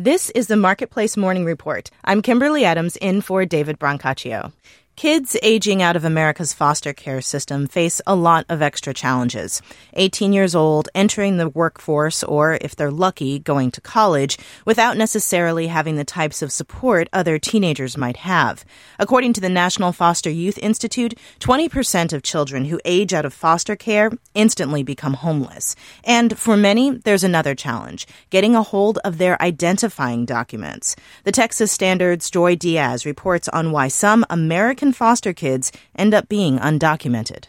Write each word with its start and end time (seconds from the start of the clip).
This 0.00 0.30
is 0.30 0.46
the 0.46 0.56
Marketplace 0.56 1.16
Morning 1.16 1.44
Report. 1.44 1.90
I'm 2.04 2.22
Kimberly 2.22 2.64
Adams 2.64 2.94
in 2.98 3.20
for 3.20 3.44
David 3.44 3.80
Brancaccio. 3.80 4.52
Kids 4.98 5.36
aging 5.44 5.80
out 5.80 5.94
of 5.94 6.04
America's 6.04 6.52
foster 6.52 6.92
care 6.92 7.20
system 7.20 7.68
face 7.68 8.00
a 8.04 8.16
lot 8.16 8.44
of 8.48 8.60
extra 8.60 8.92
challenges. 8.92 9.62
18 9.92 10.32
years 10.32 10.56
old, 10.56 10.88
entering 10.92 11.36
the 11.36 11.48
workforce, 11.48 12.24
or 12.24 12.58
if 12.60 12.74
they're 12.74 12.90
lucky, 12.90 13.38
going 13.38 13.70
to 13.70 13.80
college, 13.80 14.36
without 14.64 14.96
necessarily 14.96 15.68
having 15.68 15.94
the 15.94 16.04
types 16.04 16.42
of 16.42 16.50
support 16.50 17.08
other 17.12 17.38
teenagers 17.38 17.96
might 17.96 18.16
have. 18.16 18.64
According 18.98 19.34
to 19.34 19.40
the 19.40 19.48
National 19.48 19.92
Foster 19.92 20.30
Youth 20.30 20.58
Institute, 20.58 21.14
20% 21.38 22.12
of 22.12 22.24
children 22.24 22.64
who 22.64 22.80
age 22.84 23.14
out 23.14 23.24
of 23.24 23.32
foster 23.32 23.76
care 23.76 24.10
instantly 24.34 24.82
become 24.82 25.14
homeless. 25.14 25.76
And 26.02 26.36
for 26.36 26.56
many, 26.56 26.90
there's 26.90 27.22
another 27.22 27.54
challenge 27.54 28.08
getting 28.30 28.56
a 28.56 28.64
hold 28.64 28.98
of 29.04 29.18
their 29.18 29.40
identifying 29.40 30.24
documents. 30.24 30.96
The 31.22 31.30
Texas 31.30 31.70
Standard's 31.70 32.28
Joy 32.32 32.56
Diaz 32.56 33.06
reports 33.06 33.48
on 33.50 33.70
why 33.70 33.86
some 33.86 34.26
American 34.28 34.87
foster 34.92 35.32
kids 35.32 35.72
end 35.96 36.14
up 36.14 36.28
being 36.28 36.58
undocumented. 36.58 37.44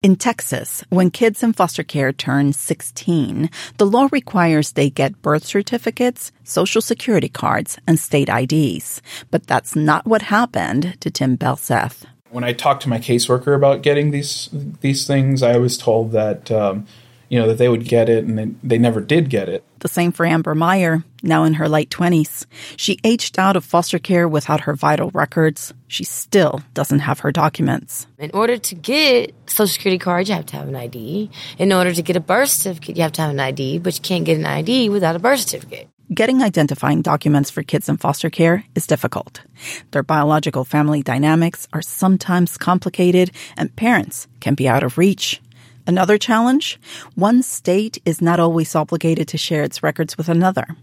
In 0.00 0.14
Texas, 0.14 0.84
when 0.90 1.10
kids 1.10 1.42
in 1.42 1.52
foster 1.52 1.82
care 1.82 2.12
turn 2.12 2.52
16, 2.52 3.50
the 3.78 3.86
law 3.86 4.08
requires 4.12 4.72
they 4.72 4.90
get 4.90 5.20
birth 5.22 5.44
certificates, 5.44 6.30
social 6.44 6.80
security 6.80 7.28
cards, 7.28 7.78
and 7.86 7.98
state 7.98 8.28
IDs. 8.28 9.02
But 9.32 9.48
that's 9.48 9.74
not 9.74 10.06
what 10.06 10.22
happened 10.22 10.96
to 11.00 11.10
Tim 11.10 11.36
Belseth. 11.36 12.04
When 12.30 12.44
I 12.44 12.52
talked 12.52 12.82
to 12.82 12.88
my 12.88 12.98
caseworker 12.98 13.56
about 13.56 13.82
getting 13.82 14.12
these 14.12 14.48
these 14.52 15.06
things, 15.06 15.42
I 15.42 15.56
was 15.56 15.76
told 15.76 16.12
that 16.12 16.50
um, 16.52 16.86
you 17.28 17.38
know, 17.38 17.46
that 17.48 17.58
they 17.58 17.68
would 17.68 17.84
get 17.84 18.08
it 18.08 18.24
and 18.24 18.38
they, 18.38 18.46
they 18.62 18.78
never 18.78 19.00
did 19.00 19.30
get 19.30 19.48
it. 19.48 19.64
The 19.80 19.88
same 19.88 20.12
for 20.12 20.24
Amber 20.24 20.54
Meyer, 20.54 21.04
now 21.22 21.44
in 21.44 21.54
her 21.54 21.68
late 21.68 21.90
20s. 21.90 22.46
She 22.76 22.98
aged 23.04 23.38
out 23.38 23.56
of 23.56 23.64
foster 23.64 23.98
care 23.98 24.28
without 24.28 24.60
her 24.62 24.74
vital 24.74 25.10
records. 25.12 25.74
She 25.88 26.04
still 26.04 26.62
doesn't 26.74 27.00
have 27.00 27.20
her 27.20 27.32
documents. 27.32 28.06
In 28.18 28.30
order 28.32 28.58
to 28.58 28.74
get 28.74 29.34
social 29.46 29.68
security 29.68 29.98
card, 29.98 30.28
you 30.28 30.34
have 30.34 30.46
to 30.46 30.56
have 30.56 30.68
an 30.68 30.76
ID. 30.76 31.30
In 31.58 31.72
order 31.72 31.92
to 31.92 32.02
get 32.02 32.16
a 32.16 32.20
birth 32.20 32.50
certificate, 32.50 32.96
you 32.96 33.02
have 33.02 33.12
to 33.12 33.22
have 33.22 33.30
an 33.30 33.40
ID, 33.40 33.78
but 33.78 33.94
you 33.96 34.02
can't 34.02 34.24
get 34.24 34.38
an 34.38 34.46
ID 34.46 34.88
without 34.90 35.16
a 35.16 35.18
birth 35.18 35.40
certificate. 35.40 35.88
Getting 36.12 36.42
identifying 36.42 37.02
documents 37.02 37.50
for 37.50 37.62
kids 37.62 37.86
in 37.86 37.98
foster 37.98 38.30
care 38.30 38.64
is 38.74 38.86
difficult. 38.86 39.42
Their 39.90 40.02
biological 40.02 40.64
family 40.64 41.02
dynamics 41.02 41.68
are 41.74 41.82
sometimes 41.82 42.56
complicated 42.56 43.30
and 43.58 43.76
parents 43.76 44.26
can 44.40 44.54
be 44.54 44.66
out 44.66 44.82
of 44.82 44.96
reach. 44.96 45.42
Another 45.86 46.16
challenge? 46.16 46.80
One 47.14 47.42
state 47.42 47.98
is 48.06 48.22
not 48.22 48.40
always 48.40 48.74
obligated 48.74 49.28
to 49.28 49.38
share 49.38 49.62
its 49.62 49.82
records 49.82 50.16
with 50.16 50.30
another. 50.30 50.76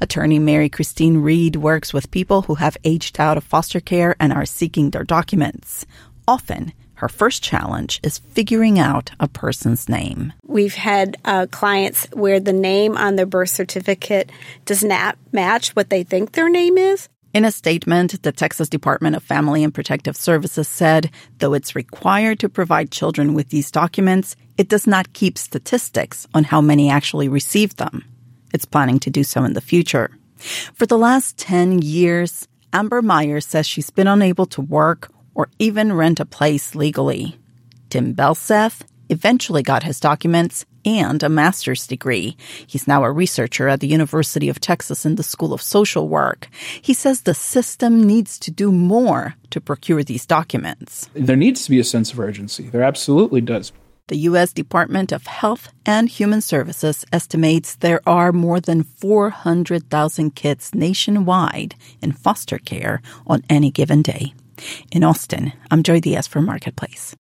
Attorney 0.00 0.38
Mary 0.38 0.68
Christine 0.68 1.18
Reed 1.18 1.56
works 1.56 1.92
with 1.92 2.10
people 2.10 2.42
who 2.42 2.56
have 2.56 2.76
aged 2.84 3.18
out 3.18 3.36
of 3.36 3.44
foster 3.44 3.80
care 3.80 4.16
and 4.20 4.32
are 4.32 4.46
seeking 4.46 4.90
their 4.90 5.04
documents. 5.04 5.86
Often, 6.28 6.72
her 6.94 7.08
first 7.08 7.42
challenge 7.42 8.00
is 8.02 8.18
figuring 8.18 8.78
out 8.78 9.10
a 9.20 9.28
person's 9.28 9.88
name. 9.88 10.32
We've 10.46 10.74
had 10.74 11.16
uh, 11.24 11.46
clients 11.50 12.06
where 12.12 12.40
the 12.40 12.54
name 12.54 12.96
on 12.96 13.16
their 13.16 13.26
birth 13.26 13.50
certificate 13.50 14.30
does 14.64 14.82
not 14.82 15.18
match 15.32 15.76
what 15.76 15.90
they 15.90 16.04
think 16.04 16.32
their 16.32 16.48
name 16.48 16.78
is. 16.78 17.08
In 17.34 17.44
a 17.44 17.52
statement, 17.52 18.22
the 18.22 18.32
Texas 18.32 18.70
Department 18.70 19.14
of 19.14 19.22
Family 19.22 19.62
and 19.62 19.74
Protective 19.74 20.16
Services 20.16 20.68
said, 20.68 21.10
though 21.36 21.52
it's 21.52 21.76
required 21.76 22.40
to 22.40 22.48
provide 22.48 22.90
children 22.90 23.34
with 23.34 23.50
these 23.50 23.70
documents, 23.70 24.36
it 24.56 24.70
does 24.70 24.86
not 24.86 25.12
keep 25.12 25.36
statistics 25.36 26.26
on 26.32 26.44
how 26.44 26.62
many 26.62 26.88
actually 26.88 27.28
receive 27.28 27.76
them. 27.76 28.04
It's 28.56 28.64
planning 28.64 28.98
to 29.00 29.10
do 29.10 29.22
so 29.22 29.44
in 29.44 29.52
the 29.52 29.60
future. 29.60 30.08
For 30.72 30.86
the 30.86 30.96
last 30.96 31.36
10 31.36 31.82
years, 31.82 32.48
Amber 32.72 33.02
Meyer 33.02 33.42
says 33.42 33.66
she's 33.66 33.90
been 33.90 34.06
unable 34.06 34.46
to 34.46 34.62
work 34.62 35.10
or 35.34 35.50
even 35.58 35.92
rent 35.92 36.20
a 36.20 36.24
place 36.24 36.74
legally. 36.74 37.36
Tim 37.90 38.14
Belseth 38.14 38.80
eventually 39.10 39.62
got 39.62 39.82
his 39.82 40.00
documents 40.00 40.64
and 40.86 41.22
a 41.22 41.28
master's 41.28 41.86
degree. 41.86 42.34
He's 42.66 42.88
now 42.88 43.04
a 43.04 43.12
researcher 43.12 43.68
at 43.68 43.80
the 43.80 43.88
University 43.88 44.48
of 44.48 44.58
Texas 44.58 45.04
in 45.04 45.16
the 45.16 45.22
School 45.22 45.52
of 45.52 45.60
Social 45.60 46.08
Work. 46.08 46.48
He 46.80 46.94
says 46.94 47.20
the 47.20 47.34
system 47.34 48.02
needs 48.04 48.38
to 48.38 48.50
do 48.50 48.72
more 48.72 49.34
to 49.50 49.60
procure 49.60 50.02
these 50.02 50.24
documents. 50.24 51.10
There 51.12 51.36
needs 51.36 51.64
to 51.64 51.70
be 51.70 51.78
a 51.78 51.84
sense 51.84 52.10
of 52.10 52.18
urgency. 52.18 52.70
There 52.70 52.82
absolutely 52.82 53.42
does. 53.42 53.70
The 54.08 54.28
U.S. 54.30 54.52
Department 54.52 55.10
of 55.10 55.26
Health 55.26 55.72
and 55.84 56.08
Human 56.08 56.40
Services 56.40 57.04
estimates 57.12 57.74
there 57.74 58.00
are 58.06 58.30
more 58.30 58.60
than 58.60 58.84
400,000 58.84 60.32
kids 60.36 60.72
nationwide 60.72 61.74
in 62.00 62.12
foster 62.12 62.58
care 62.58 63.02
on 63.26 63.42
any 63.50 63.72
given 63.72 64.02
day. 64.02 64.32
In 64.92 65.02
Austin, 65.02 65.52
I'm 65.72 65.82
Joy 65.82 65.98
Diaz 65.98 66.28
for 66.28 66.40
Marketplace. 66.40 67.16